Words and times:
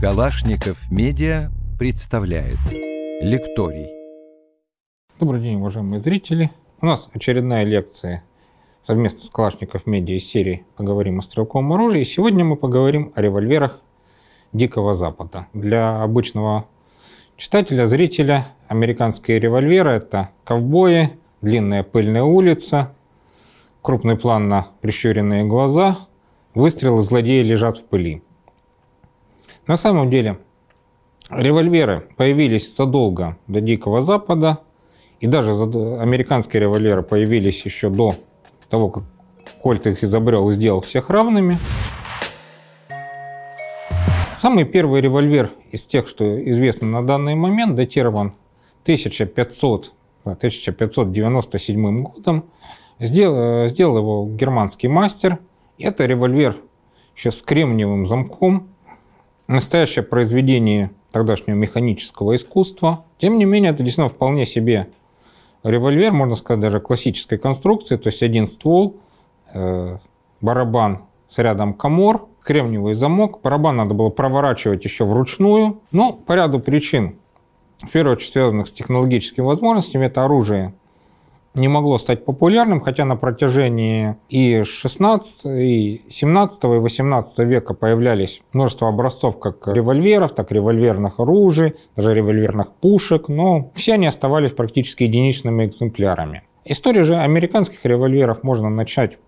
Калашников 0.00 0.90
Медиа 0.90 1.50
представляет 1.78 2.56
Лекторий. 3.20 3.88
Добрый 5.18 5.40
день, 5.40 5.56
уважаемые 5.56 6.00
зрители. 6.00 6.50
У 6.80 6.86
нас 6.86 7.10
очередная 7.12 7.64
лекция 7.64 8.24
совместно 8.80 9.24
с 9.24 9.30
Калашников 9.30 9.86
Медиа 9.86 10.16
из 10.16 10.26
серии 10.26 10.64
«Поговорим 10.76 11.18
о 11.18 11.22
стрелковом 11.22 11.72
оружии». 11.72 12.02
Сегодня 12.02 12.44
мы 12.44 12.56
поговорим 12.56 13.12
о 13.14 13.20
револьверах 13.20 13.82
Дикого 14.52 14.94
Запада. 14.94 15.48
Для 15.52 16.02
обычного 16.02 16.66
читателя, 17.36 17.86
зрителя 17.86 18.46
американские 18.68 19.38
револьверы– 19.38 19.90
это 19.92 20.30
ковбои, 20.44 21.18
длинная 21.40 21.82
пыльная 21.82 22.22
улица, 22.22 22.94
крупный 23.82 24.16
план 24.16 24.48
на 24.48 24.68
прищуренные 24.80 25.44
глаза, 25.44 25.98
выстрелы 26.54 27.02
злодеи 27.02 27.42
лежат 27.42 27.78
в 27.78 27.84
пыли. 27.84 28.22
На 29.66 29.76
самом 29.76 30.10
деле, 30.10 30.38
револьверы 31.30 32.08
появились 32.16 32.74
задолго 32.74 33.36
до 33.46 33.60
Дикого 33.60 34.02
Запада, 34.02 34.58
и 35.20 35.26
даже 35.26 35.52
американские 35.52 36.62
револьверы 36.62 37.02
появились 37.02 37.64
еще 37.64 37.90
до 37.90 38.14
того, 38.68 38.90
как 38.90 39.04
Кольт 39.62 39.86
их 39.86 40.02
изобрел 40.02 40.48
и 40.48 40.52
сделал 40.52 40.80
всех 40.80 41.10
равными. 41.10 41.58
Самый 44.36 44.64
первый 44.64 45.02
револьвер 45.02 45.50
из 45.70 45.86
тех, 45.86 46.08
что 46.08 46.42
известно 46.50 46.88
на 46.88 47.06
данный 47.06 47.34
момент, 47.34 47.74
датирован 47.74 48.32
1500, 48.84 49.92
1597 50.24 52.02
годом. 52.02 52.44
Сделал, 52.98 53.66
сделал 53.68 53.98
его 53.98 54.28
германский 54.28 54.88
мастер. 54.88 55.38
Это 55.78 56.06
револьвер 56.06 56.56
еще 57.16 57.32
с 57.32 57.42
кремниевым 57.42 58.06
замком, 58.06 58.68
настоящее 59.46 60.02
произведение 60.02 60.90
тогдашнего 61.12 61.56
механического 61.56 62.36
искусства. 62.36 63.04
Тем 63.18 63.38
не 63.38 63.44
менее, 63.44 63.72
это 63.72 63.82
действительно 63.82 64.08
вполне 64.08 64.46
себе 64.46 64.88
револьвер, 65.64 66.12
можно 66.12 66.36
сказать, 66.36 66.60
даже 66.60 66.80
классической 66.80 67.38
конструкции, 67.38 67.96
то 67.96 68.08
есть 68.08 68.22
один 68.22 68.46
ствол, 68.46 68.96
э, 69.52 69.98
барабан 70.40 71.04
с 71.28 71.38
рядом 71.38 71.74
комор, 71.74 72.28
кремниевый 72.42 72.94
замок. 72.94 73.40
Барабан 73.42 73.76
надо 73.76 73.94
было 73.94 74.08
проворачивать 74.10 74.84
еще 74.84 75.04
вручную. 75.04 75.80
Но 75.92 76.12
по 76.12 76.34
ряду 76.34 76.60
причин, 76.60 77.16
в 77.82 77.90
первую 77.90 78.16
очередь 78.16 78.32
связанных 78.32 78.68
с 78.68 78.72
технологическими 78.72 79.44
возможностями, 79.44 80.06
это 80.06 80.24
оружие 80.24 80.74
не 81.54 81.68
могло 81.68 81.98
стать 81.98 82.24
популярным, 82.24 82.80
хотя 82.80 83.04
на 83.04 83.16
протяжении 83.16 84.16
и 84.28 84.62
16, 84.62 85.46
и 85.46 86.04
17, 86.08 86.64
и 86.64 86.66
18 86.66 87.38
века 87.40 87.74
появлялись 87.74 88.42
множество 88.52 88.88
образцов 88.88 89.38
как 89.40 89.66
револьверов, 89.66 90.32
так 90.32 90.52
и 90.52 90.54
револьверных 90.54 91.18
оружий, 91.18 91.74
даже 91.96 92.14
револьверных 92.14 92.72
пушек, 92.74 93.28
но 93.28 93.72
все 93.74 93.94
они 93.94 94.06
оставались 94.06 94.52
практически 94.52 95.04
единичными 95.04 95.66
экземплярами. 95.66 96.44
Историю 96.64 97.04
же 97.04 97.16
американских 97.16 97.84
револьверов 97.84 98.42
можно 98.42 98.70
начать 98.70 99.18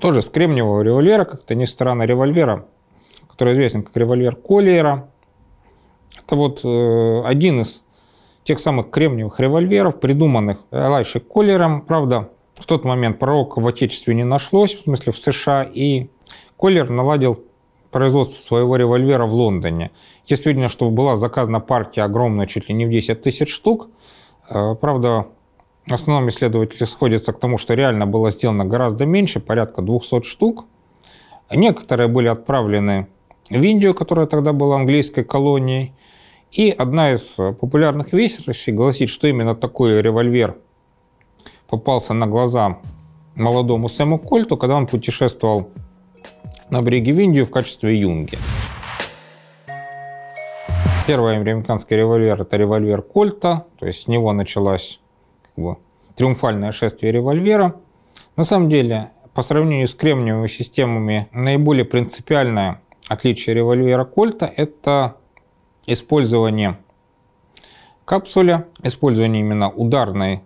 тоже 0.00 0.22
с 0.22 0.30
кремниевого 0.30 0.80
револьвера, 0.80 1.24
как-то 1.24 1.54
не 1.54 1.66
странно, 1.66 2.04
револьвера, 2.04 2.66
который 3.28 3.52
известен 3.52 3.82
как 3.82 3.94
револьвер 3.96 4.36
Коллиера. 4.36 5.10
Это 6.18 6.36
вот 6.36 6.60
э, 6.64 7.22
один 7.24 7.62
из 7.62 7.82
тех 8.44 8.58
самых 8.58 8.90
кремниевых 8.90 9.38
револьверов, 9.40 10.00
придуманных 10.00 10.58
Элайшей 10.70 11.20
Коллером. 11.20 11.82
Правда, 11.82 12.30
в 12.54 12.66
тот 12.66 12.84
момент 12.84 13.18
пророка 13.18 13.60
в 13.60 13.66
Отечестве 13.66 14.14
не 14.14 14.24
нашлось, 14.24 14.74
в 14.74 14.82
смысле 14.82 15.12
в 15.12 15.18
США, 15.18 15.62
и 15.62 16.08
Коллер 16.58 16.90
наладил 16.90 17.44
производство 17.90 18.40
своего 18.40 18.76
револьвера 18.76 19.26
в 19.26 19.34
Лондоне. 19.34 19.90
Есть 20.26 20.42
сведения, 20.42 20.68
что 20.68 20.90
была 20.90 21.16
заказана 21.16 21.60
партия 21.60 22.02
огромная, 22.02 22.46
чуть 22.46 22.68
ли 22.68 22.74
не 22.74 22.86
в 22.86 22.90
10 22.90 23.22
тысяч 23.22 23.52
штук. 23.52 23.88
Э, 24.50 24.74
правда, 24.74 25.26
в 25.86 25.92
основном 25.92 26.28
исследователи 26.28 26.84
сходятся 26.84 27.32
к 27.32 27.40
тому, 27.40 27.58
что 27.58 27.74
реально 27.74 28.06
было 28.06 28.30
сделано 28.30 28.64
гораздо 28.64 29.06
меньше, 29.06 29.40
порядка 29.40 29.82
200 29.82 30.22
штук. 30.22 30.64
Некоторые 31.50 32.08
были 32.08 32.28
отправлены 32.28 33.08
в 33.58 33.62
Индию, 33.62 33.94
которая 33.94 34.26
тогда 34.26 34.52
была 34.52 34.76
английской 34.76 35.24
колонией. 35.24 35.92
И 36.50 36.70
одна 36.70 37.12
из 37.12 37.36
популярных 37.60 38.12
версий 38.12 38.72
гласит, 38.72 39.08
что 39.08 39.26
именно 39.26 39.54
такой 39.54 40.02
револьвер 40.02 40.58
попался 41.68 42.12
на 42.12 42.26
глаза 42.26 42.78
молодому 43.34 43.88
Сэму 43.88 44.18
Кольту, 44.18 44.56
когда 44.56 44.76
он 44.76 44.86
путешествовал 44.86 45.70
на 46.68 46.82
бреге 46.82 47.14
в 47.14 47.18
Индию 47.18 47.46
в 47.46 47.50
качестве 47.50 47.98
юнги. 47.98 48.36
Первый 51.06 51.36
американский 51.36 51.96
револьвер– 51.96 52.40
это 52.42 52.56
револьвер 52.56 53.02
Кольта, 53.02 53.64
то 53.78 53.86
есть 53.86 54.02
с 54.02 54.08
него 54.08 54.32
началось 54.32 55.00
как 55.42 55.64
бы, 55.64 55.76
триумфальное 56.14 56.70
шествие 56.72 57.12
револьвера. 57.12 57.76
На 58.36 58.44
самом 58.44 58.68
деле, 58.68 59.10
по 59.34 59.40
сравнению 59.42 59.88
с 59.88 59.94
кремниевыми 59.94 60.46
системами, 60.46 61.28
наиболее 61.32 61.86
принципиальное 61.86 62.81
отличие 63.08 63.54
револьвера 63.54 64.04
Кольта– 64.04 64.46
это 64.56 65.16
использование 65.86 66.78
капсуля, 68.04 68.66
использование 68.82 69.40
именно 69.40 69.70
ударной 69.70 70.42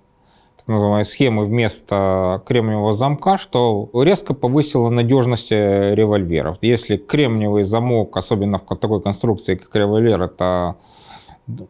так 0.56 0.68
называемой 0.68 1.04
схемы 1.04 1.44
вместо 1.44 2.42
кремниевого 2.46 2.92
замка, 2.92 3.38
что 3.38 3.88
резко 3.94 4.34
повысило 4.34 4.90
надежность 4.90 5.52
э, 5.52 5.94
револьверов. 5.94 6.58
Если 6.60 6.96
кремниевый 6.96 7.62
замок, 7.62 8.16
особенно 8.16 8.58
в 8.58 8.76
такой 8.76 9.00
конструкции, 9.00 9.54
как 9.54 9.74
револьвер, 9.76 10.22
это 10.22 10.76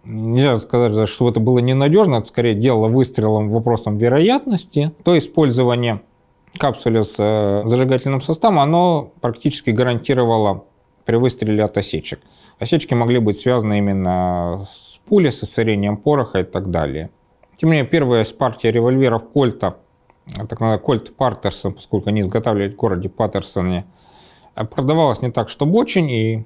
нельзя 0.04 0.58
сказать, 0.60 1.08
что 1.08 1.28
это 1.28 1.40
было 1.40 1.58
ненадежно, 1.58 2.16
это 2.16 2.26
скорее 2.26 2.54
делало 2.54 2.88
выстрелом 2.88 3.50
вопросом 3.50 3.98
вероятности, 3.98 4.92
то 5.04 5.16
использование 5.18 6.00
капсуля 6.58 7.02
с 7.02 7.16
э, 7.18 7.68
зажигательным 7.68 8.20
составом, 8.20 8.60
оно 8.60 9.12
практически 9.20 9.70
гарантировало 9.70 10.64
при 11.06 11.16
выстреле 11.16 11.64
от 11.64 11.78
осечек. 11.78 12.20
Осечки 12.58 12.92
могли 12.92 13.20
быть 13.20 13.38
связаны 13.38 13.78
именно 13.78 14.66
с 14.68 14.98
пулей, 15.06 15.30
с 15.30 15.42
осорением 15.42 15.96
пороха 15.96 16.40
и 16.40 16.44
так 16.44 16.70
далее. 16.70 17.10
Тем 17.56 17.70
не 17.70 17.76
менее, 17.76 17.90
первая 17.90 18.24
из 18.24 18.32
партии 18.32 18.68
револьверов 18.68 19.30
Кольта, 19.32 19.76
так 20.26 20.60
называемый 20.60 20.80
Кольт 20.80 21.16
Паттерсон, 21.16 21.72
поскольку 21.72 22.10
они 22.10 22.20
изготавливают 22.20 22.74
в 22.74 22.76
городе 22.76 23.08
Паттерсоне, 23.08 23.86
продавалась 24.54 25.22
не 25.22 25.30
так, 25.30 25.48
чтобы 25.48 25.78
очень, 25.78 26.10
и 26.10 26.44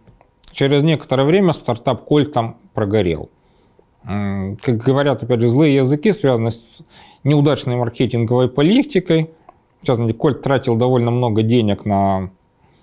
через 0.53 0.83
некоторое 0.83 1.25
время 1.25 1.53
стартап 1.53 2.05
Кольтом 2.05 2.59
прогорел. 2.75 3.31
Как 4.03 4.77
говорят, 4.77 5.23
опять 5.23 5.41
же, 5.41 5.49
злые 5.49 5.77
языки, 5.77 6.13
связанные 6.13 6.53
с 6.53 6.83
неудачной 7.25 7.77
маркетинговой 7.77 8.49
политикой. 8.49 9.31
Сейчас, 9.83 9.99
Кольт 10.19 10.43
тратил 10.43 10.77
довольно 10.77 11.11
много 11.11 11.43
денег 11.43 11.85
на 11.87 12.31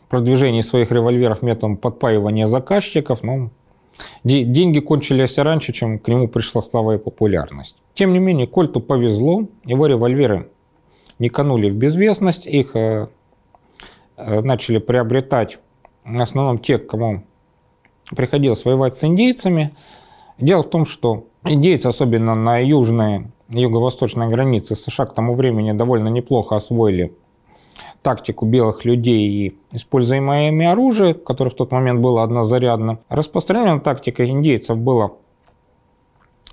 продвижении 0.09 0.62
своих 0.62 0.91
револьверов 0.91 1.41
методом 1.41 1.78
подпаивания 1.78 2.45
заказчиков, 2.45 3.23
ну, 3.23 3.50
деньги 4.23 4.79
кончились 4.79 5.38
раньше, 5.38 5.73
чем 5.73 6.00
к 6.00 6.07
нему 6.07 6.28
пришла 6.28 6.62
слава 6.62 6.95
и 6.95 6.97
популярность. 6.97 7.78
Тем 7.94 8.13
не 8.13 8.19
менее, 8.19 8.47
Кольту 8.47 8.79
повезло, 8.79 9.47
его 9.66 9.88
револьверы 9.88 10.50
не 11.19 11.29
канули 11.29 11.69
в 11.69 11.75
безвестность, 11.75 12.45
их 12.45 12.75
э, 12.75 13.07
э, 14.18 14.41
начали 14.41 14.78
приобретать 14.78 15.59
в 16.06 16.22
основном 16.22 16.59
те, 16.59 16.78
кому 16.78 17.24
приходилось 18.16 18.63
воевать 18.66 18.95
с 18.95 19.03
индейцами. 19.03 19.74
Дело 20.38 20.63
в 20.63 20.69
том, 20.69 20.85
что 20.85 21.25
индейцы, 21.44 21.88
особенно 21.88 22.35
на 22.35 22.59
южной, 22.59 23.28
юго-восточной 23.50 24.29
границе 24.29 24.75
США 24.75 25.06
к 25.06 25.13
тому 25.13 25.36
времени 25.36 25.71
довольно 25.71 26.10
неплохо 26.10 26.56
освоили 26.56 27.13
тактику 28.01 28.45
белых 28.45 28.85
людей 28.85 29.27
и 29.27 29.57
используемое 29.71 30.50
ими 30.50 30.65
оружие, 30.65 31.13
которое 31.13 31.50
в 31.50 31.56
тот 31.56 31.71
момент 31.71 32.00
было 32.00 32.24
однозарядным. 32.24 33.00
Распространенная 33.09 33.79
тактика 33.79 34.25
индейцев 34.27 34.77
была 34.77 35.12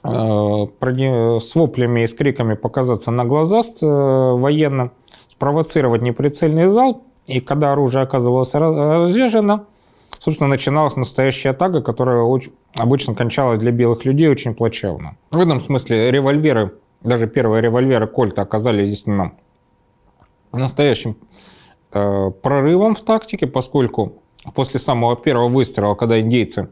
э, 0.03 0.09
с 0.09 1.55
воплями 1.55 2.03
и 2.03 2.07
с 2.07 2.15
криками 2.15 2.55
показаться 2.55 3.11
на 3.11 3.25
глаза 3.25 3.61
э, 3.61 3.87
военным, 3.87 4.93
спровоцировать 5.29 6.03
неприцельный 6.03 6.67
залп, 6.67 7.03
и 7.27 7.41
когда 7.41 7.73
оружие 7.73 8.03
оказывалось 8.03 8.55
разрежено, 8.55 9.67
собственно, 10.19 10.49
начиналась 10.49 10.97
настоящая 10.97 11.51
атака, 11.51 11.83
которая 11.83 12.25
обычно 12.75 13.15
кончалась 13.15 13.59
для 13.59 13.73
белых 13.73 14.05
людей 14.05 14.29
очень 14.29 14.55
плачевно. 14.55 15.17
В 15.31 15.39
этом 15.39 15.61
смысле 15.61 16.11
револьверы, 16.11 16.75
даже 17.03 17.27
первые 17.27 17.63
револьверы 17.63 18.07
Кольта 18.07 18.43
оказались 18.43 18.91
действительно 18.91 19.33
настоящим 20.59 21.17
э, 21.93 22.31
прорывом 22.43 22.95
в 22.95 23.01
тактике, 23.03 23.47
поскольку 23.47 24.23
после 24.55 24.81
самого 24.81 25.17
первого 25.17 25.49
выстрела, 25.49 25.95
когда 25.95 26.21
индейцы 26.21 26.69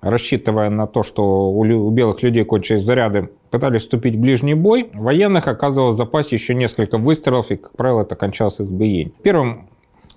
рассчитывая 0.00 0.70
на 0.70 0.86
то, 0.86 1.02
что 1.02 1.50
у 1.50 1.90
белых 1.90 2.22
людей 2.22 2.44
кончились 2.44 2.82
заряды, 2.82 3.30
пытались 3.50 3.82
вступить 3.82 4.16
в 4.16 4.18
ближний 4.18 4.54
бой, 4.54 4.90
военных 4.94 5.48
оказывалось 5.48 5.94
в 5.94 5.98
запасе 5.98 6.36
еще 6.36 6.54
несколько 6.54 6.98
выстрелов, 6.98 7.50
и, 7.50 7.56
как 7.56 7.72
правило, 7.76 8.02
это 8.02 8.16
кончалось 8.16 8.60
избиением. 8.60 9.12
Первым, 9.22 9.68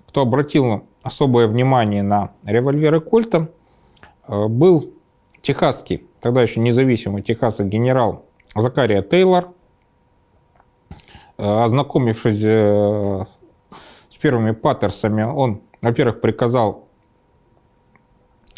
кто 0.07 0.21
обратил 0.21 0.83
особое 1.01 1.47
внимание 1.47 2.03
на 2.03 2.31
револьверы 2.43 3.01
Кольта, 3.01 3.49
э, 4.27 4.47
был 4.47 4.91
техасский, 5.41 6.03
тогда 6.21 6.41
еще 6.41 6.59
независимый 6.61 7.21
техасский 7.21 7.65
генерал 7.65 8.25
Закария 8.55 9.01
Тейлор, 9.01 9.49
ознакомившись 11.37 12.43
э, 12.43 13.25
с 14.09 14.17
первыми 14.17 14.51
паттерсами, 14.51 15.23
он, 15.23 15.61
во-первых, 15.81 16.21
приказал 16.21 16.87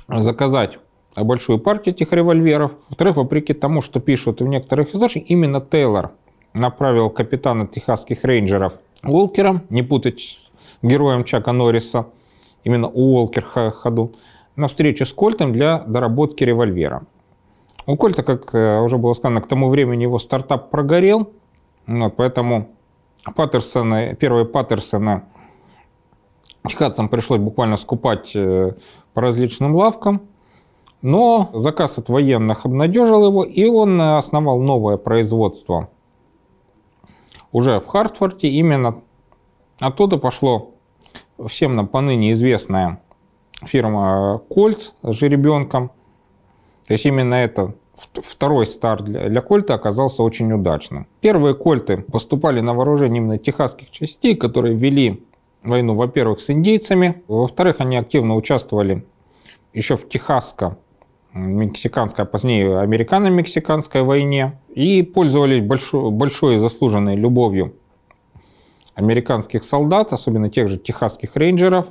заказать 0.07 0.79
большую 1.15 1.59
партию 1.59 1.95
этих 1.95 2.11
револьверов. 2.11 2.73
Во-вторых, 2.89 3.17
вопреки 3.17 3.53
тому, 3.53 3.81
что 3.81 3.99
пишут 3.99 4.41
в 4.41 4.47
некоторых 4.47 4.93
источниках, 4.93 5.29
именно 5.29 5.61
Тейлор 5.61 6.11
направил 6.53 7.09
капитана 7.09 7.67
техасских 7.67 8.23
рейнджеров 8.23 8.73
Уолкера, 9.03 9.63
не 9.69 9.83
путать 9.83 10.19
с 10.19 10.51
героем 10.81 11.23
Чака 11.23 11.51
Норриса, 11.51 12.07
именно 12.63 12.87
Уолкер 12.87 13.43
ходу, 13.43 14.13
на 14.55 14.67
встречу 14.67 15.05
с 15.05 15.13
Кольтом 15.13 15.53
для 15.53 15.79
доработки 15.79 16.43
револьвера. 16.43 17.05
У 17.85 17.97
Кольта, 17.97 18.23
как 18.23 18.53
э, 18.55 18.79
уже 18.79 18.97
было 18.97 19.13
сказано, 19.13 19.41
к 19.41 19.47
тому 19.47 19.69
времени 19.69 20.03
его 20.03 20.17
стартап 20.17 20.71
прогорел, 20.71 21.31
вот, 21.87 22.15
поэтому 22.15 22.69
Паттерсоны, 23.35 24.15
первые 24.15 24.45
Паттерсоны 24.45 25.23
техасцам 26.67 27.09
пришлось 27.09 27.39
буквально 27.39 27.77
скупать 27.77 28.35
э, 28.35 28.73
по 29.13 29.21
различным 29.21 29.75
лавкам, 29.75 30.27
но 31.01 31.49
заказ 31.53 31.97
от 31.97 32.09
военных 32.09 32.65
обнадежил 32.65 33.25
его, 33.25 33.43
и 33.43 33.65
он 33.65 34.01
основал 34.01 34.59
новое 34.61 34.97
производство 34.97 35.89
уже 37.51 37.79
в 37.79 37.85
Хартфорте. 37.85 38.49
Именно 38.49 39.01
оттуда 39.79 40.17
пошло 40.17 40.71
всем 41.47 41.75
нам 41.75 41.87
поныне 41.87 42.31
известная 42.31 43.01
фирма 43.63 44.41
Кольц 44.49 44.91
с 45.03 45.13
жеребенком. 45.13 45.89
То 46.87 46.93
есть 46.93 47.05
именно 47.05 47.35
это 47.35 47.75
второй 47.95 48.67
старт 48.67 49.05
для, 49.05 49.29
для 49.29 49.41
Кольта 49.41 49.73
оказался 49.73 50.23
очень 50.23 50.51
удачным. 50.51 51.07
Первые 51.21 51.55
Кольты 51.55 51.97
поступали 51.97 52.59
на 52.59 52.73
вооружение 52.73 53.17
именно 53.17 53.37
техасских 53.37 53.91
частей, 53.91 54.35
которые 54.35 54.75
вели 54.75 55.23
войну, 55.63 55.95
во-первых, 55.95 56.39
с 56.39 56.49
индейцами, 56.49 57.23
во-вторых, 57.27 57.77
они 57.79 57.97
активно 57.97 58.35
участвовали 58.35 59.05
еще 59.73 59.97
в 59.97 60.07
техасском 60.07 60.77
мексиканской, 61.33 62.23
а 62.23 62.27
позднее 62.27 62.79
американо-мексиканской 62.79 64.03
войне 64.03 64.59
и 64.73 65.03
пользовались 65.03 65.61
большой, 65.61 66.11
большой 66.11 66.57
заслуженной 66.59 67.15
любовью 67.15 67.73
американских 68.93 69.65
солдат, 69.65 70.13
особенно 70.13 70.49
тех 70.49 70.69
же 70.69 70.77
техасских 70.77 71.35
рейнджеров, 71.35 71.87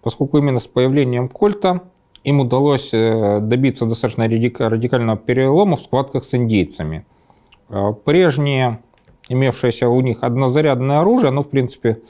поскольку 0.00 0.38
именно 0.38 0.60
с 0.60 0.68
появлением 0.68 1.26
Кольта 1.26 1.90
им 2.26 2.40
удалось 2.40 2.90
э, 2.92 3.38
добиться 3.40 3.86
достаточно 3.86 4.24
радикального 4.24 5.16
перелома 5.16 5.76
в 5.76 5.80
схватках 5.80 6.24
с 6.24 6.34
индейцами. 6.34 7.06
Э, 7.68 7.92
прежнее 8.04 8.80
имевшееся 9.28 9.88
у 9.88 10.00
них 10.00 10.18
однозарядное 10.22 11.00
оружие, 11.00 11.28
оно, 11.28 11.42
в 11.42 11.48
принципе, 11.48 12.00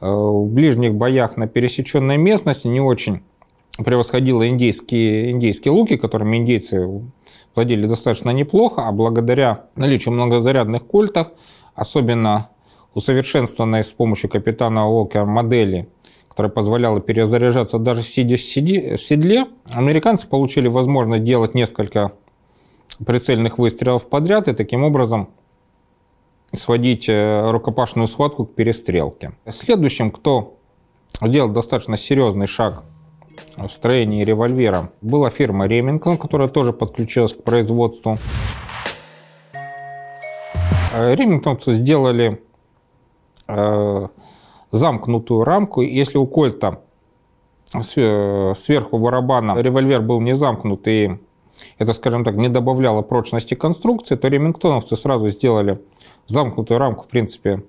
э, 0.00 0.06
в 0.10 0.46
ближних 0.46 0.94
боях 0.94 1.36
на 1.36 1.46
пересеченной 1.46 2.16
местности 2.16 2.66
не 2.68 2.80
очень 2.80 3.20
превосходила 3.76 4.48
индейские, 4.48 5.32
индейские 5.32 5.72
луки, 5.72 5.98
которыми 5.98 6.38
индейцы 6.38 6.88
владели 7.54 7.86
достаточно 7.86 8.30
неплохо, 8.30 8.88
а 8.88 8.92
благодаря 8.92 9.66
наличию 9.76 10.14
многозарядных 10.14 10.86
кольтов, 10.86 11.28
особенно 11.74 12.48
усовершенствованной 12.94 13.84
с 13.84 13.92
помощью 13.92 14.30
капитана 14.30 14.88
Уолкера 14.88 15.26
модели, 15.26 15.90
которая 16.36 16.52
позволяла 16.52 17.00
перезаряжаться 17.00 17.78
даже 17.78 18.02
сидя 18.02 18.36
в 18.36 18.40
седле, 19.00 19.46
американцы 19.72 20.28
получили 20.28 20.68
возможность 20.68 21.24
делать 21.24 21.54
несколько 21.54 22.12
прицельных 23.06 23.56
выстрелов 23.56 24.06
подряд 24.06 24.46
и 24.46 24.52
таким 24.52 24.84
образом 24.84 25.30
сводить 26.52 27.08
э, 27.08 27.50
рукопашную 27.50 28.06
схватку 28.06 28.44
к 28.44 28.54
перестрелке. 28.54 29.32
Следующим, 29.48 30.10
кто 30.10 30.58
сделал 31.22 31.48
достаточно 31.48 31.96
серьезный 31.96 32.46
шаг 32.46 32.84
в 33.56 33.68
строении 33.68 34.22
револьвера 34.22 34.90
была 35.00 35.30
фирма 35.30 35.66
Remington, 35.66 36.18
которая 36.18 36.48
тоже 36.48 36.74
подключилась 36.74 37.32
к 37.32 37.44
производству. 37.44 38.18
Ремингтонцы 40.94 41.72
сделали 41.72 42.42
э, 43.48 44.08
замкнутую 44.70 45.44
рамку. 45.44 45.80
Если 45.82 46.18
у 46.18 46.26
Кольта 46.26 46.80
сверху 47.80 48.98
барабана 48.98 49.60
револьвер 49.60 50.00
был 50.00 50.20
не 50.20 50.34
замкнут 50.34 50.86
и 50.88 51.18
это, 51.78 51.92
скажем 51.92 52.24
так, 52.24 52.36
не 52.36 52.48
добавляло 52.48 53.02
прочности 53.02 53.54
конструкции, 53.54 54.14
то 54.16 54.28
ремингтоновцы 54.28 54.96
сразу 54.96 55.28
сделали 55.28 55.80
замкнутую 56.26 56.78
рамку, 56.78 57.04
в 57.04 57.08
принципе, 57.08 57.62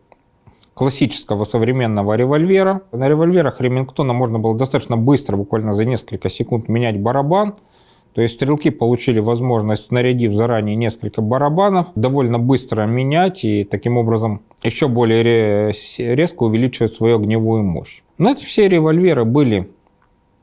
классического 0.74 1.44
современного 1.44 2.16
револьвера. 2.16 2.82
На 2.92 3.10
револьверах 3.10 3.62
Ремингтона 3.62 4.14
можно 4.14 4.40
было 4.40 4.56
достаточно 4.56 4.98
быстро, 4.98 5.38
буквально 5.38 5.74
за 5.74 5.86
несколько 5.86 6.30
секунд, 6.30 6.68
менять 6.70 7.02
барабан. 7.02 7.56
То 8.18 8.24
есть 8.24 8.34
стрелки 8.34 8.72
получили 8.72 9.19
возможность, 9.19 9.86
снарядив 9.86 10.34
заранее 10.34 10.75
несколько 10.75 11.22
барабанов, 11.22 11.90
довольно 11.94 12.40
быстро 12.40 12.88
менять 12.88 13.46
и 13.46 13.64
таким 13.64 13.96
образом 13.96 14.42
еще 14.64 14.88
более 14.88 15.72
резко 16.00 16.42
увеличивать 16.42 16.92
свою 16.92 17.18
огневую 17.18 17.64
мощь. 17.64 18.02
Но 18.18 18.31
это 18.31 18.42
все 18.42 18.68
револьверы 18.69 19.24
были 19.24 19.69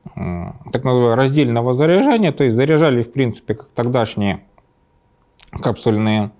так 0.04 0.84
называемого 0.84 1.16
раздельного 1.16 1.72
заряжания, 1.72 2.30
то 2.30 2.44
есть 2.44 2.54
заряжали 2.54 3.02
в 3.02 3.10
принципе 3.10 3.56
как 3.56 3.66
тогдашние 3.74 4.44
капсульные 5.50 6.30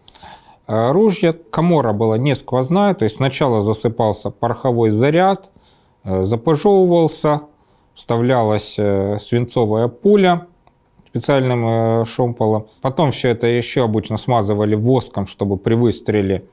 ружья. 0.69 1.35
Комора 1.51 1.93
была 1.93 2.17
не 2.17 2.37
сквозная, 2.37 2.95
то 2.95 3.07
есть 3.07 3.17
сначала 3.17 3.61
засыпался 3.61 4.31
пороховой 4.31 4.91
заряд, 4.91 5.51
э, 6.05 6.23
запыжевывался, 6.23 7.41
вставлялась 7.93 8.77
э, 8.79 9.19
свинцовая 9.19 9.89
пуля 9.89 10.47
специальным 11.15 11.65
э, 11.65 12.05
шомполом. 12.07 12.67
Потом 12.83 13.13
все 13.13 13.29
это 13.29 13.47
еще 13.47 13.85
обычно 13.85 14.17
смазывали 14.17 14.75
воском, 14.75 15.29
чтобы 15.29 15.57
при 15.57 15.75
выстреле 15.75 16.47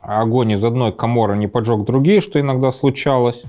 огонь 0.00 0.52
из 0.52 0.64
одной 0.64 0.90
коморы 0.90 1.36
не 1.36 1.48
поджег 1.48 1.84
другие, 1.84 2.22
что 2.22 2.40
иногда 2.40 2.72
случалось. 2.72 3.42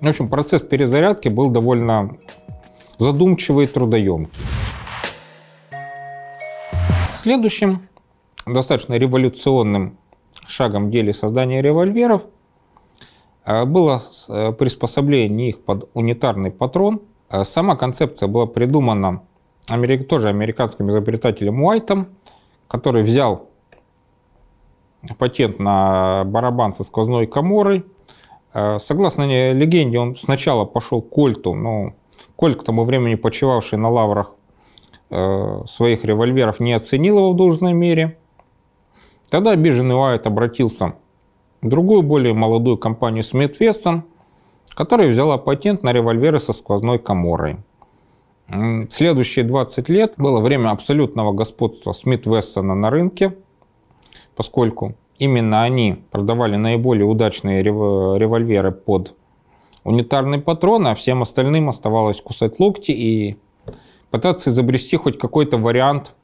В 0.00 0.08
общем, 0.08 0.30
процесс 0.30 0.62
перезарядки 0.62 1.28
был 1.28 1.50
довольно 1.50 2.16
задумчивый 2.96 3.66
и 3.66 3.68
трудоемкий. 3.68 4.32
Следующим 7.12 7.82
достаточно 8.46 8.94
революционным 8.94 9.98
шагом 10.46 10.86
в 10.86 10.90
деле 10.90 11.12
создания 11.12 11.60
револьверов 11.60 12.22
э, 13.44 13.66
было 13.66 14.00
э, 14.26 14.52
приспособление 14.52 15.50
их 15.50 15.62
под 15.62 15.90
унитарный 15.92 16.50
патрон. 16.50 17.02
Сама 17.42 17.76
концепция 17.76 18.26
была 18.26 18.46
придумана 18.46 19.22
тоже 20.08 20.28
американским 20.28 20.90
изобретателем 20.90 21.62
Уайтом, 21.62 22.08
который 22.68 23.02
взял 23.02 23.48
патент 25.18 25.58
на 25.58 26.24
барабан 26.24 26.74
со 26.74 26.84
сквозной 26.84 27.26
коморой. 27.26 27.84
Согласно 28.52 29.52
легенде, 29.52 29.98
он 29.98 30.16
сначала 30.16 30.64
пошел 30.64 31.00
к 31.00 31.08
Кольту, 31.08 31.54
но 31.54 31.94
Кольт 32.36 32.60
к 32.60 32.64
тому 32.64 32.84
времени 32.84 33.14
почивавший 33.14 33.78
на 33.78 33.90
лаврах 33.90 34.34
своих 35.08 36.04
револьверов 36.04 36.60
не 36.60 36.72
оценил 36.72 37.18
его 37.18 37.32
в 37.32 37.36
должной 37.36 37.72
мере. 37.72 38.18
Тогда 39.30 39.52
обиженный 39.52 39.94
Уайт 39.94 40.26
обратился 40.26 40.94
в 41.62 41.68
другую, 41.68 42.02
более 42.02 42.34
молодую 42.34 42.78
компанию 42.78 43.22
Смит 43.22 43.60
Вессон, 43.60 44.04
которая 44.74 45.08
взяла 45.08 45.38
патент 45.38 45.82
на 45.82 45.92
револьверы 45.92 46.40
со 46.40 46.52
сквозной 46.52 46.98
коморой. 46.98 47.58
Следующие 48.88 49.44
20 49.44 49.88
лет 49.88 50.14
было 50.16 50.40
время 50.40 50.70
абсолютного 50.70 51.32
господства 51.32 51.92
Смит 51.92 52.26
Вессона 52.26 52.74
на 52.74 52.90
рынке, 52.90 53.36
поскольку 54.34 54.96
именно 55.18 55.62
они 55.62 56.02
продавали 56.10 56.56
наиболее 56.56 57.04
удачные 57.04 57.62
револьверы 57.62 58.72
под 58.72 59.14
унитарный 59.84 60.40
патрон, 60.40 60.88
а 60.88 60.94
всем 60.94 61.22
остальным 61.22 61.68
оставалось 61.68 62.20
кусать 62.20 62.58
локти 62.58 62.90
и 62.90 63.36
пытаться 64.10 64.50
изобрести 64.50 64.96
хоть 64.96 65.16
какой-то 65.18 65.56
вариант 65.56 66.14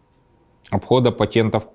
обхода 0.71 1.13
патентов 1.13 1.69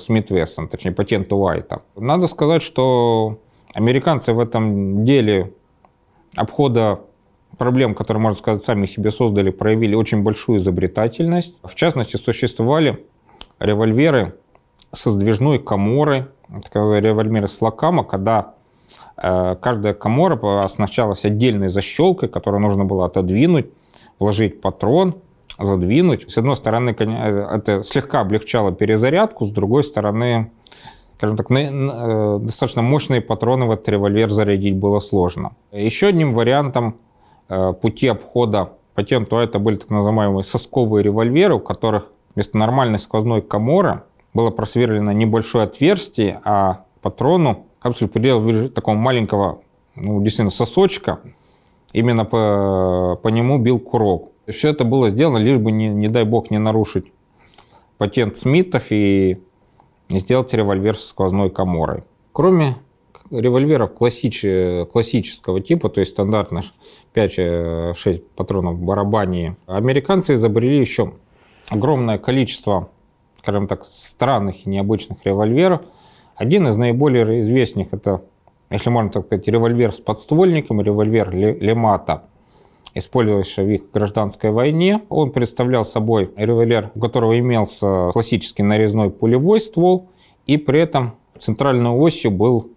Смит 0.00 0.30
Вессон, 0.30 0.68
точнее 0.68 0.90
патента 0.90 1.36
Уайта. 1.36 1.82
Надо 1.94 2.26
сказать, 2.26 2.62
что 2.62 3.38
американцы 3.72 4.32
в 4.32 4.40
этом 4.40 5.04
деле 5.04 5.54
обхода 6.34 7.00
проблем, 7.58 7.94
которые, 7.94 8.22
можно 8.22 8.38
сказать, 8.38 8.62
сами 8.62 8.86
себе 8.86 9.10
создали, 9.10 9.50
проявили 9.50 9.94
очень 9.94 10.22
большую 10.22 10.58
изобретательность. 10.58 11.54
В 11.62 11.74
частности, 11.74 12.16
существовали 12.16 13.04
револьверы 13.58 14.34
со 14.92 15.10
сдвижной 15.10 15.58
коморой, 15.58 16.26
револьверы 16.72 17.48
с 17.48 17.60
лакама, 17.60 18.04
когда 18.04 18.54
э, 19.16 19.56
каждая 19.60 19.94
комора 19.94 20.38
оснащалась 20.60 21.24
отдельной 21.24 21.68
защелкой, 21.68 22.28
которую 22.28 22.60
нужно 22.60 22.84
было 22.84 23.06
отодвинуть, 23.06 23.66
вложить 24.18 24.60
патрон, 24.60 25.16
задвинуть. 25.58 26.30
С 26.30 26.38
одной 26.38 26.56
стороны, 26.56 26.90
это 26.90 27.82
слегка 27.82 28.20
облегчало 28.20 28.72
перезарядку, 28.72 29.44
с 29.44 29.52
другой 29.52 29.84
стороны, 29.84 30.50
скажем 31.16 31.36
так, 31.36 31.50
э, 31.50 32.38
достаточно 32.40 32.82
мощные 32.82 33.20
патроны 33.20 33.66
в 33.66 33.70
этот 33.70 33.88
револьвер 33.88 34.30
зарядить 34.30 34.76
было 34.76 35.00
сложно. 35.00 35.52
Еще 35.72 36.08
одним 36.08 36.34
вариантом 36.34 36.96
пути 37.48 38.06
обхода 38.08 38.72
патента 38.94 39.36
это 39.38 39.58
были 39.58 39.76
так 39.76 39.90
называемые 39.90 40.44
сосковые 40.44 41.02
револьверы, 41.02 41.54
у 41.54 41.60
которых 41.60 42.10
вместо 42.34 42.56
нормальной 42.56 42.98
сквозной 42.98 43.42
коморы 43.42 44.02
было 44.32 44.50
просверлено 44.50 45.12
небольшое 45.12 45.64
отверстие, 45.64 46.40
а 46.44 46.84
патрону 47.02 47.66
капсуль 47.78 48.08
приделал 48.08 48.68
такого 48.70 48.94
маленького, 48.94 49.60
ну, 49.94 50.20
действительно, 50.20 50.50
сосочка. 50.50 51.20
Именно 51.92 52.24
по, 52.24 53.20
по 53.22 53.28
нему 53.28 53.58
бил 53.58 53.78
курок. 53.78 54.30
Все 54.48 54.70
это 54.70 54.84
было 54.84 55.10
сделано, 55.10 55.38
лишь 55.38 55.58
бы, 55.58 55.70
не, 55.70 55.88
не 55.88 56.08
дай 56.08 56.24
бог, 56.24 56.50
не 56.50 56.58
нарушить 56.58 57.12
патент 57.98 58.36
Смитов 58.36 58.86
и 58.90 59.40
сделать 60.08 60.52
револьвер 60.52 60.98
с 60.98 61.06
сквозной 61.06 61.50
коморой. 61.50 62.02
Кроме 62.32 62.76
револьверов 63.40 63.94
классич... 63.94 64.44
классического 64.90 65.60
типа, 65.60 65.88
то 65.88 66.00
есть 66.00 66.12
стандартно 66.12 66.62
5-6 67.14 68.22
патронов 68.36 68.76
в 68.76 68.82
барабане, 68.82 69.56
американцы 69.66 70.34
изобрели 70.34 70.78
еще 70.78 71.14
огромное 71.68 72.18
количество, 72.18 72.90
скажем 73.38 73.66
так, 73.66 73.84
странных 73.84 74.66
и 74.66 74.70
необычных 74.70 75.18
револьверов. 75.24 75.82
Один 76.36 76.66
из 76.68 76.76
наиболее 76.76 77.40
известных– 77.40 77.88
это, 77.92 78.22
если 78.70 78.90
можно 78.90 79.10
так 79.10 79.26
сказать, 79.26 79.46
револьвер 79.46 79.94
с 79.94 80.00
подствольником, 80.00 80.80
револьвер 80.80 81.30
Лемата, 81.30 82.24
использовавшийся 82.94 83.62
в 83.62 83.68
их 83.68 83.90
гражданской 83.92 84.50
войне. 84.50 85.02
Он 85.08 85.30
представлял 85.30 85.84
собой 85.84 86.32
револьвер, 86.36 86.90
у 86.94 87.00
которого 87.00 87.38
имелся 87.38 88.10
классический 88.12 88.62
нарезной 88.62 89.10
пулевой 89.10 89.60
ствол, 89.60 90.10
и 90.46 90.56
при 90.56 90.80
этом 90.80 91.16
центральной 91.38 91.90
осью 91.90 92.30
был 92.30 92.70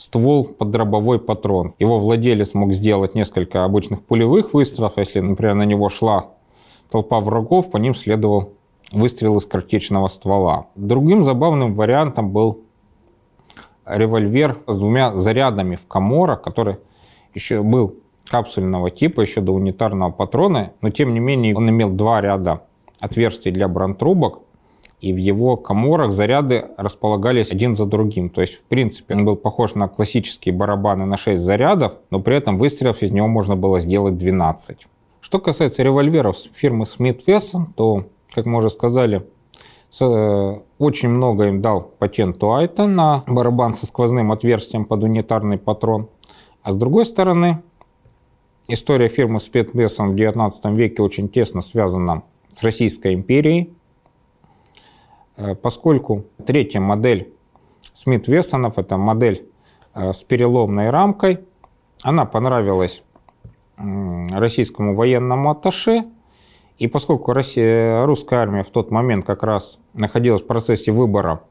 ствол 0.00 0.46
под 0.46 0.70
дробовой 0.70 1.18
патрон. 1.18 1.74
Его 1.78 1.98
владелец 1.98 2.54
мог 2.54 2.72
сделать 2.72 3.14
несколько 3.14 3.64
обычных 3.64 4.02
пулевых 4.02 4.54
выстрелов, 4.54 4.94
если, 4.96 5.20
например, 5.20 5.54
на 5.54 5.64
него 5.64 5.90
шла 5.90 6.30
толпа 6.90 7.20
врагов, 7.20 7.70
по 7.70 7.76
ним 7.76 7.94
следовал 7.94 8.54
выстрел 8.92 9.36
из 9.36 9.44
картечного 9.44 10.08
ствола. 10.08 10.68
Другим 10.74 11.22
забавным 11.22 11.74
вариантом 11.74 12.30
был 12.30 12.62
револьвер 13.84 14.56
с 14.66 14.78
двумя 14.78 15.14
зарядами 15.14 15.76
в 15.76 15.86
коморах, 15.86 16.40
который 16.40 16.78
еще 17.34 17.62
был 17.62 17.96
капсульного 18.26 18.90
типа, 18.90 19.20
еще 19.20 19.42
до 19.42 19.52
унитарного 19.52 20.12
патрона, 20.12 20.72
но 20.80 20.88
тем 20.88 21.12
не 21.12 21.20
менее 21.20 21.54
он 21.54 21.68
имел 21.68 21.90
два 21.90 22.22
ряда 22.22 22.62
отверстий 23.00 23.50
для 23.50 23.68
бронтрубок, 23.68 24.40
и 25.00 25.12
в 25.12 25.16
его 25.16 25.56
коморах 25.56 26.12
заряды 26.12 26.66
располагались 26.76 27.52
один 27.52 27.74
за 27.74 27.86
другим. 27.86 28.28
То 28.28 28.42
есть, 28.42 28.56
в 28.56 28.62
принципе, 28.62 29.14
он 29.14 29.24
был 29.24 29.36
похож 29.36 29.74
на 29.74 29.88
классические 29.88 30.54
барабаны 30.54 31.06
на 31.06 31.16
6 31.16 31.40
зарядов, 31.40 31.94
но 32.10 32.20
при 32.20 32.36
этом 32.36 32.58
выстрелов 32.58 33.02
из 33.02 33.10
него 33.10 33.26
можно 33.26 33.56
было 33.56 33.80
сделать 33.80 34.18
12. 34.18 34.86
Что 35.20 35.38
касается 35.38 35.82
револьверов 35.82 36.36
фирмы 36.52 36.84
Smith 36.84 37.24
Wesson, 37.26 37.66
то, 37.74 38.04
как 38.32 38.44
мы 38.44 38.58
уже 38.58 38.68
сказали, 38.68 39.26
э, 40.00 40.58
очень 40.78 41.08
много 41.08 41.48
им 41.48 41.62
дал 41.62 41.82
патент 41.98 42.38
Туайта 42.38 42.86
на 42.86 43.24
барабан 43.26 43.72
со 43.72 43.86
сквозным 43.86 44.32
отверстием 44.32 44.84
под 44.84 45.02
унитарный 45.04 45.56
патрон. 45.56 46.08
А 46.62 46.72
с 46.72 46.76
другой 46.76 47.06
стороны, 47.06 47.62
история 48.68 49.08
фирмы 49.08 49.38
Smith 49.38 49.72
Wesson 49.72 50.10
в 50.10 50.14
19 50.14 50.66
веке 50.74 51.02
очень 51.02 51.30
тесно 51.30 51.62
связана 51.62 52.22
с 52.52 52.62
Российской 52.62 53.14
империей, 53.14 53.72
поскольку 55.62 56.24
третья 56.44 56.80
модель 56.80 57.32
Смит 57.92 58.28
Вессонов, 58.28 58.78
это 58.78 58.96
модель 58.96 59.48
э, 59.94 60.12
с 60.12 60.24
переломной 60.24 60.90
рамкой, 60.90 61.40
она 62.02 62.24
понравилась 62.24 63.02
российскому 63.76 64.94
военному 64.94 65.50
атташе. 65.50 66.04
И 66.78 66.86
поскольку 66.86 67.32
Россия, 67.32 68.04
русская 68.06 68.36
армия 68.36 68.62
в 68.62 68.70
тот 68.70 68.90
момент 68.90 69.26
как 69.26 69.42
раз 69.42 69.78
находилась 69.92 70.42
в 70.42 70.46
процессе 70.46 70.92
выбора 70.92 71.42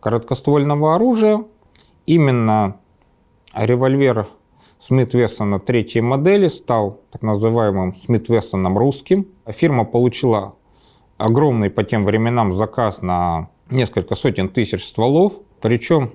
короткоствольного 0.00 0.94
оружия, 0.94 1.44
именно 2.04 2.78
револьвер 3.54 4.26
Смит 4.78 5.14
Вессона 5.14 5.58
третьей 5.58 6.02
модели 6.02 6.48
стал 6.48 7.00
так 7.10 7.22
называемым 7.22 7.94
Смит 7.94 8.28
Вессоном 8.28 8.76
русским. 8.76 9.26
Фирма 9.46 9.84
получила 9.84 10.56
огромный 11.18 11.70
по 11.70 11.84
тем 11.84 12.04
временам 12.04 12.52
заказ 12.52 13.02
на 13.02 13.48
несколько 13.70 14.14
сотен 14.14 14.48
тысяч 14.48 14.84
стволов. 14.84 15.34
Причем 15.60 16.12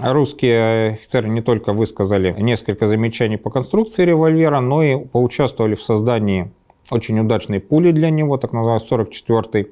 Русские 0.00 0.94
офицеры 0.94 1.28
не 1.28 1.40
только 1.40 1.72
высказали 1.72 2.34
несколько 2.36 2.88
замечаний 2.88 3.36
по 3.36 3.48
конструкции 3.48 4.04
револьвера, 4.04 4.58
но 4.58 4.82
и 4.82 4.96
поучаствовали 4.96 5.76
в 5.76 5.82
создании 5.82 6.50
очень 6.90 7.18
удачной 7.20 7.60
пули 7.60 7.92
для 7.92 8.10
него, 8.10 8.36
так 8.36 8.52
называемый 8.52 8.82
44-й 8.82 9.70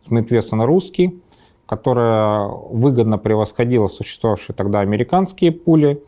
Смит 0.00 0.32
Вессон 0.32 0.62
русский, 0.62 1.22
которая 1.64 2.48
выгодно 2.48 3.18
превосходила 3.18 3.86
существовавшие 3.86 4.56
тогда 4.56 4.80
американские 4.80 5.52
пули 5.52 6.02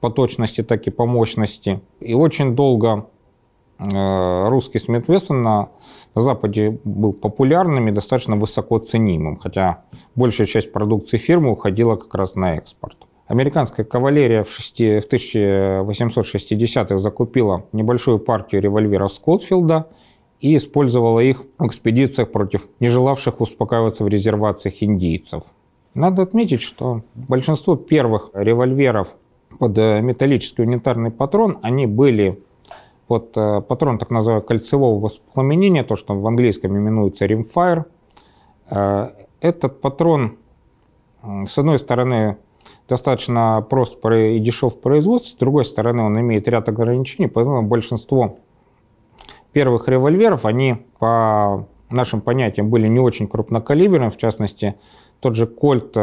по 0.00 0.10
точности, 0.10 0.64
так 0.64 0.84
и 0.88 0.90
по 0.90 1.06
мощности. 1.06 1.80
И 2.00 2.14
очень 2.14 2.56
долго 2.56 3.06
русский 3.78 4.78
Смит 4.78 5.06
Вессон 5.08 5.42
на, 5.42 5.68
на 6.14 6.20
Западе 6.20 6.78
был 6.84 7.12
популярным 7.12 7.88
и 7.88 7.92
достаточно 7.92 8.36
высоко 8.36 8.78
ценимым, 8.78 9.36
хотя 9.36 9.84
большая 10.16 10.46
часть 10.46 10.72
продукции 10.72 11.16
фирмы 11.16 11.52
уходила 11.52 11.96
как 11.96 12.14
раз 12.14 12.34
на 12.34 12.56
экспорт. 12.56 12.96
Американская 13.28 13.84
кавалерия 13.84 14.42
в, 14.42 14.50
6, 14.50 14.78
в 14.80 15.90
1860-х 15.90 16.98
закупила 16.98 17.66
небольшую 17.72 18.18
партию 18.18 18.62
револьверов 18.62 19.12
Скотфилда 19.12 19.88
и 20.40 20.56
использовала 20.56 21.20
их 21.20 21.44
в 21.58 21.66
экспедициях 21.66 22.32
против 22.32 22.68
не 22.80 22.88
желавших 22.88 23.40
успокаиваться 23.40 24.02
в 24.04 24.08
резервациях 24.08 24.82
индийцев. 24.82 25.42
Надо 25.94 26.22
отметить, 26.22 26.62
что 26.62 27.02
большинство 27.14 27.76
первых 27.76 28.30
револьверов 28.32 29.14
под 29.58 29.76
э, 29.78 30.00
металлический 30.00 30.62
унитарный 30.62 31.10
патрон, 31.10 31.58
они 31.62 31.86
были 31.86 32.42
под 33.08 33.36
э, 33.36 33.62
патрон 33.62 33.98
так 33.98 34.10
называемого 34.10 34.46
кольцевого 34.46 35.00
воспламенения, 35.00 35.82
то, 35.82 35.96
что 35.96 36.14
в 36.14 36.26
английском 36.26 36.76
именуется 36.76 37.24
rimfire. 37.26 37.84
Э, 38.70 39.08
этот 39.40 39.80
патрон, 39.80 40.36
с 41.22 41.56
одной 41.58 41.78
стороны, 41.78 42.36
достаточно 42.88 43.66
прост 43.68 44.04
и 44.04 44.38
дешев 44.38 44.74
в 44.74 44.80
производстве, 44.80 45.32
с 45.32 45.36
другой 45.36 45.64
стороны, 45.64 46.02
он 46.02 46.20
имеет 46.20 46.46
ряд 46.48 46.68
ограничений, 46.68 47.28
поэтому 47.28 47.62
большинство 47.62 48.38
первых 49.52 49.88
револьверов, 49.88 50.44
они 50.44 50.86
по 50.98 51.66
нашим 51.90 52.20
понятиям 52.20 52.68
были 52.68 52.88
не 52.88 53.00
очень 53.00 53.26
крупнокалиберными, 53.26 54.10
в 54.10 54.18
частности, 54.18 54.74
тот 55.20 55.34
же 55.34 55.46
Кольт 55.46 55.96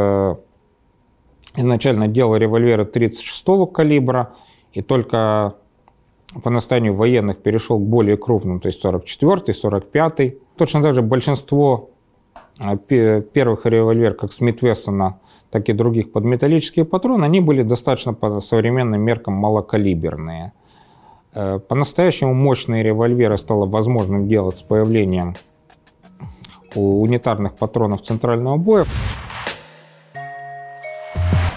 изначально 1.55 2.07
делал 2.07 2.35
револьверы 2.35 2.83
36-го 2.83 3.67
калибра, 3.67 4.33
и 4.73 4.81
только 4.81 5.55
по 6.43 6.49
настоянию 6.49 6.93
военных 6.93 7.37
перешел 7.37 7.79
к 7.79 7.83
более 7.83 8.17
крупным, 8.17 8.59
то 8.59 8.67
есть 8.67 8.83
44-й, 8.83 9.51
45-й. 9.51 10.39
Точно 10.57 10.81
так 10.81 10.93
же 10.93 11.01
большинство 11.01 11.89
а, 12.59 12.77
первых 12.77 13.65
револьверов, 13.65 14.17
как 14.17 14.33
Смит 14.33 14.61
Вессона, 14.61 15.19
так 15.49 15.69
и 15.69 15.73
других 15.73 16.11
под 16.11 16.25
металлические 16.25 16.85
патроны, 16.85 17.25
они 17.25 17.39
были 17.39 17.63
достаточно 17.63 18.13
по 18.13 18.39
современным 18.39 19.01
меркам 19.01 19.33
малокалиберные. 19.35 20.53
Э, 21.33 21.59
по-настоящему 21.59 22.33
мощные 22.33 22.83
револьверы 22.83 23.37
стало 23.37 23.65
возможным 23.65 24.27
делать 24.27 24.57
с 24.57 24.61
появлением 24.61 25.35
унитарных 26.73 27.55
патронов 27.55 28.01
центрального 28.01 28.57
боя. 28.57 28.85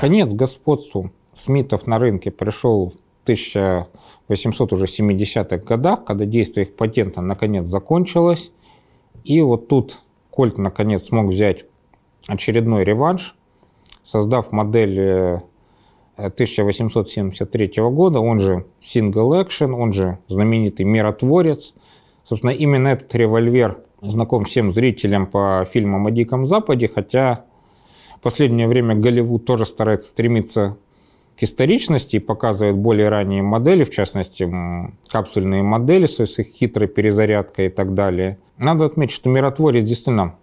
Конец 0.00 0.32
господству 0.32 1.10
Смитов 1.32 1.86
на 1.86 1.98
рынке 1.98 2.30
пришел 2.30 2.90
в 2.90 3.07
1870-х 3.28 5.58
годах, 5.58 6.04
когда 6.04 6.24
действие 6.24 6.66
их 6.66 6.76
патента 6.76 7.20
наконец 7.20 7.66
закончилось. 7.66 8.52
И 9.24 9.42
вот 9.42 9.68
тут 9.68 9.98
Кольт 10.30 10.58
наконец 10.58 11.04
смог 11.04 11.26
взять 11.26 11.64
очередной 12.26 12.84
реванш, 12.84 13.36
создав 14.02 14.52
модель 14.52 14.98
э, 14.98 15.40
1873 16.16 17.72
года, 17.90 18.20
он 18.20 18.40
же 18.40 18.66
Single 18.80 19.44
Action, 19.44 19.72
он 19.72 19.92
же 19.92 20.18
знаменитый 20.28 20.84
миротворец. 20.84 21.74
Собственно, 22.24 22.50
именно 22.50 22.88
этот 22.88 23.14
револьвер 23.14 23.84
знаком 24.02 24.44
всем 24.44 24.70
зрителям 24.70 25.26
по 25.26 25.66
фильмам 25.70 26.06
о 26.06 26.10
Диком 26.10 26.44
Западе, 26.44 26.88
хотя 26.88 27.44
в 28.16 28.20
последнее 28.20 28.68
время 28.68 28.96
Голливуд 28.96 29.44
тоже 29.44 29.64
старается 29.64 30.10
стремиться 30.10 30.76
к 31.38 31.42
историчности 31.44 32.16
и 32.16 32.20
показывает 32.20 32.76
более 32.76 33.08
ранние 33.08 33.42
модели, 33.42 33.84
в 33.84 33.90
частности, 33.90 34.50
капсульные 35.08 35.62
модели 35.62 36.06
с 36.06 36.20
их 36.20 36.48
хитрой 36.48 36.88
перезарядкой 36.88 37.66
и 37.66 37.68
так 37.68 37.94
далее. 37.94 38.38
Надо 38.56 38.86
отметить, 38.86 39.14
что 39.14 39.30
миротворец 39.30 39.84
действительно 39.84 40.34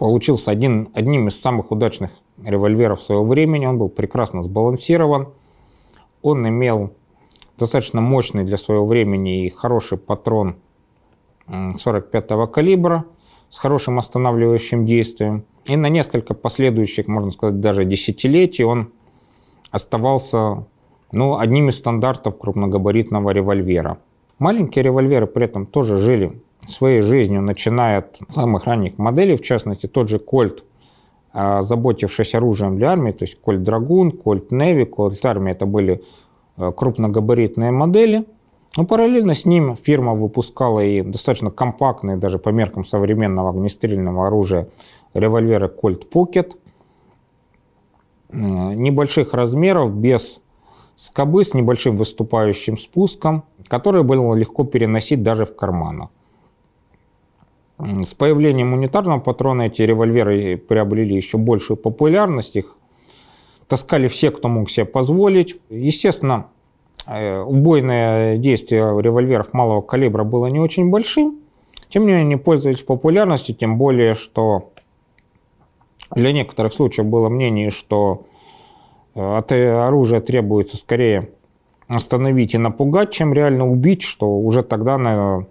получился 0.00 0.50
один, 0.50 0.88
одним 0.94 1.28
из 1.28 1.40
самых 1.40 1.70
удачных 1.70 2.10
револьверов 2.44 3.00
своего 3.00 3.24
времени. 3.24 3.66
Он 3.66 3.78
был 3.78 3.88
прекрасно 3.88 4.42
сбалансирован. 4.42 5.28
Он 6.22 6.48
имел 6.48 6.92
достаточно 7.56 8.00
мощный 8.00 8.42
для 8.42 8.56
своего 8.56 8.84
времени 8.84 9.46
и 9.46 9.48
хороший 9.48 9.96
патрон 9.96 10.56
45-го 11.46 12.48
калибра 12.48 13.04
с 13.48 13.58
хорошим 13.58 14.00
останавливающим 14.00 14.86
действием. 14.86 15.44
И 15.66 15.76
на 15.76 15.88
несколько 15.88 16.34
последующих, 16.34 17.06
можно 17.06 17.30
сказать, 17.30 17.60
даже 17.60 17.84
десятилетий 17.84 18.64
он 18.64 18.92
оставался 19.70 20.64
ну, 21.12 21.38
одним 21.38 21.68
из 21.68 21.78
стандартов 21.78 22.38
крупногабаритного 22.38 23.30
револьвера. 23.30 23.98
Маленькие 24.38 24.84
револьверы 24.84 25.26
при 25.26 25.44
этом 25.44 25.66
тоже 25.66 25.98
жили 25.98 26.40
своей 26.66 27.00
жизнью, 27.00 27.42
начиная 27.42 27.98
от 27.98 28.18
самых 28.28 28.66
ранних 28.66 28.98
моделей, 28.98 29.36
в 29.36 29.42
частности, 29.42 29.86
тот 29.86 30.08
же 30.08 30.18
Кольт, 30.18 30.64
а, 31.32 31.62
заботившись 31.62 32.34
оружием 32.34 32.76
для 32.76 32.92
армии, 32.92 33.12
то 33.12 33.24
есть 33.24 33.40
Кольт 33.40 33.62
Драгун, 33.62 34.12
Кольт 34.12 34.50
Неви, 34.50 34.84
Кольт 34.84 35.24
Армия, 35.24 35.52
это 35.52 35.66
были 35.66 36.02
а, 36.56 36.72
крупногабаритные 36.72 37.70
модели. 37.70 38.26
Но 38.76 38.84
параллельно 38.84 39.34
с 39.34 39.44
ним 39.44 39.76
фирма 39.76 40.14
выпускала 40.14 40.84
и 40.84 41.02
достаточно 41.02 41.50
компактные, 41.50 42.16
даже 42.16 42.38
по 42.38 42.50
меркам 42.50 42.84
современного 42.84 43.50
огнестрельного 43.50 44.26
оружия, 44.26 44.68
револьверы 45.14 45.66
Colt 45.66 46.08
Pocket, 46.12 46.52
небольших 48.30 49.34
размеров, 49.34 49.94
без 49.94 50.40
скобы, 50.96 51.44
с 51.44 51.54
небольшим 51.54 51.96
выступающим 51.96 52.76
спуском, 52.76 53.44
которые 53.68 54.02
было 54.02 54.34
легко 54.34 54.64
переносить 54.64 55.22
даже 55.22 55.44
в 55.44 55.54
карманах. 55.54 56.10
С 57.78 58.12
появлением 58.14 58.72
унитарного 58.72 59.20
патрона 59.20 59.62
эти 59.62 59.82
револьверы 59.82 60.56
приобрели 60.56 61.14
еще 61.14 61.38
большую 61.38 61.76
популярность. 61.76 62.56
Их 62.56 62.76
таскали 63.68 64.08
все, 64.08 64.32
кто 64.32 64.48
мог 64.48 64.68
себе 64.68 64.84
позволить. 64.84 65.60
Естественно, 65.70 66.48
э, 67.06 67.40
убойное 67.40 68.36
действие 68.36 68.82
револьверов 69.00 69.52
малого 69.52 69.80
калибра 69.80 70.24
было 70.24 70.46
не 70.46 70.58
очень 70.58 70.90
большим. 70.90 71.38
Тем 71.88 72.02
не 72.02 72.08
менее, 72.08 72.24
они 72.24 72.36
пользовались 72.36 72.82
популярностью, 72.82 73.54
тем 73.54 73.78
более, 73.78 74.14
что 74.14 74.72
для 76.14 76.32
некоторых 76.32 76.72
случаев 76.72 77.06
было 77.06 77.28
мнение, 77.28 77.70
что 77.70 78.26
э, 79.14 79.20
от 79.20 79.52
оружия 79.52 80.20
требуется 80.20 80.76
скорее 80.76 81.30
остановить 81.86 82.54
и 82.54 82.58
напугать, 82.58 83.12
чем 83.12 83.32
реально 83.32 83.68
убить, 83.68 84.02
что 84.02 84.38
уже 84.38 84.62
тогда 84.62 84.98
на 84.98 85.46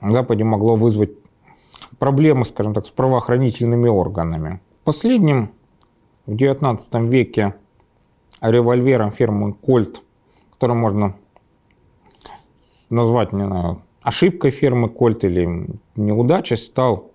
Западе 0.00 0.44
могло 0.44 0.76
вызвать 0.76 1.10
проблемы, 1.98 2.44
скажем 2.44 2.74
так, 2.74 2.86
с 2.86 2.90
правоохранительными 2.90 3.88
органами. 3.88 4.60
Последним 4.84 5.52
в 6.26 6.32
XIX 6.32 7.08
веке 7.08 7.54
револьвером 8.40 9.12
фирмы 9.12 9.54
Colt, 9.62 9.98
который 10.52 10.76
можно 10.76 11.16
назвать, 12.90 13.32
не 13.32 13.46
знаю, 13.46 13.82
ошибкой 14.02 14.50
фирмы 14.50 14.88
Colt 14.88 15.20
или 15.22 15.68
неудачей, 15.96 16.56
стал 16.56 17.13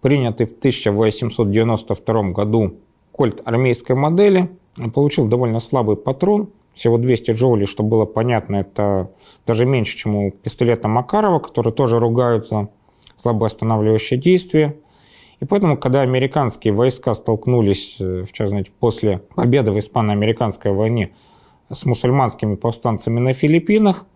принятый 0.00 0.46
в 0.46 0.52
1892 0.52 2.22
году 2.30 2.76
Colt 3.12 3.42
армейской 3.44 3.96
модели. 3.96 4.50
Получил 4.94 5.26
довольно 5.26 5.60
слабый 5.60 5.96
патрон, 5.96 6.50
всего 6.74 6.96
200 6.96 7.32
джоулей, 7.32 7.66
что 7.66 7.82
было 7.82 8.06
понятно, 8.06 8.56
это 8.56 9.10
даже 9.46 9.66
меньше, 9.66 9.96
чем 9.96 10.14
у 10.16 10.30
пистолета 10.30 10.88
Макарова, 10.88 11.40
который 11.40 11.72
тоже 11.72 11.98
ругаются 11.98 12.68
слабоостанавливающее 13.16 14.18
действие. 14.18 14.76
И 15.40 15.44
поэтому, 15.44 15.76
когда 15.76 16.02
американские 16.02 16.72
войска 16.72 17.14
столкнулись, 17.14 17.96
э, 17.98 18.24
в 18.24 18.32
частности, 18.32 18.70
после 18.78 19.18
победы 19.34 19.72
в 19.72 19.78
испано-американской 19.78 20.72
войне 20.72 21.14
с 21.70 21.84
мусульманскими 21.84 22.56
повстанцами 22.56 23.20
на 23.20 23.32
Филиппинах, 23.32 24.06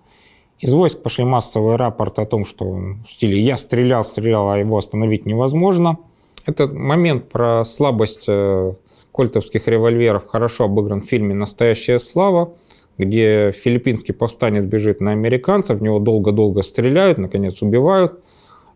из 0.61 0.73
войск 0.73 1.03
пошли 1.03 1.25
массовые 1.25 1.77
рапорты 1.77 2.23
о 2.23 2.27
том, 2.27 2.45
что 2.45 2.65
в 2.65 3.07
стиле 3.09 3.39
«я 3.41 3.57
стрелял, 3.57 4.05
стрелял, 4.05 4.51
а 4.51 4.59
его 4.59 4.77
остановить 4.77 5.27
невозможно». 5.27 5.99
Этот 6.47 6.73
момент 6.73 7.29
про 7.29 7.65
слабость 7.65 8.25
э, 8.29 8.75
кольтовских 9.13 9.67
револьверов 9.67 10.27
хорошо 10.27 10.65
обыгран 10.65 11.01
в 11.01 11.07
фильме 11.07 11.35
«Настоящая 11.35 11.99
слава», 11.99 12.55
где 12.99 13.53
филиппинский 13.53 14.13
повстанец 14.13 14.65
бежит 14.65 15.01
на 15.01 15.13
американцев, 15.13 15.79
в 15.79 15.83
него 15.83 15.99
долго-долго 15.99 16.63
стреляют, 16.63 17.19
наконец 17.19 17.63
убивают– 17.63 18.21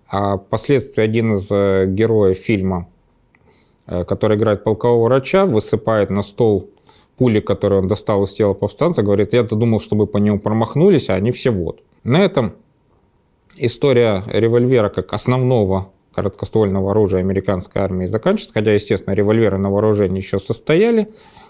а 0.08 0.38
впоследствии 0.38 1.02
один 1.02 1.34
из 1.34 1.50
э, 1.50 1.84
героев 1.86 2.38
фильма, 2.38 2.88
э, 3.86 4.04
который 4.04 4.38
играет 4.38 4.64
полкового 4.64 5.04
врача, 5.04 5.44
высыпает 5.44 6.08
на 6.08 6.22
стол 6.22 6.70
пули, 7.18 7.40
которые 7.40 7.80
он 7.80 7.88
достал 7.88 8.22
из 8.24 8.32
тела 8.32 8.54
повстанца, 8.54 9.02
говорит, 9.02 9.32
я-то 9.32 9.56
думал, 9.56 9.80
чтобы 9.80 10.06
по 10.06 10.18
нему 10.18 10.38
промахнулись, 10.38 11.10
а 11.10 11.14
они 11.14 11.32
все 11.32 11.50
вот. 11.50 11.80
На 12.04 12.24
этом 12.24 12.54
история 13.56 14.24
револьвера 14.26 14.88
как 14.88 15.12
основного 15.12 15.90
короткоствольного 16.14 16.92
оружия 16.92 17.20
американской 17.20 17.82
армии 17.82 18.06
заканчивается, 18.06 18.54
хотя, 18.54 18.72
естественно, 18.72 19.14
револьверы 19.14 19.58
на 19.58 19.70
вооружении 19.70 20.18
еще 20.18 20.38
состояли 20.38 21.08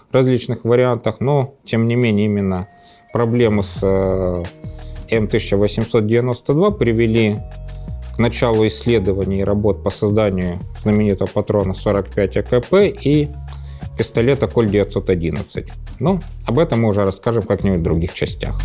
в 0.09 0.13
различных 0.13 0.63
вариантах, 0.63 1.19
но, 1.19 1.55
тем 1.65 1.87
не 1.87 1.95
менее, 1.95 2.25
именно 2.25 2.67
проблемы 3.13 3.63
с 3.63 3.79
э, 3.81 4.43
М1892 5.09 6.77
привели 6.77 7.39
началу 8.19 8.67
исследований 8.67 9.39
и 9.39 9.43
работ 9.43 9.83
по 9.83 9.89
созданию 9.89 10.59
знаменитого 10.77 11.27
патрона 11.27 11.73
45 11.73 12.37
АКП 12.37 12.73
и 12.73 13.29
пистолета 13.99 14.47
Коль 14.47 14.69
911. 14.69 15.67
Ну, 15.99 16.21
об 16.45 16.57
этом 16.57 16.81
мы 16.81 16.87
уже 16.87 17.03
расскажем 17.03 17.43
как-нибудь 17.43 17.81
в 17.81 17.83
других 17.83 18.13
частях. 18.13 18.61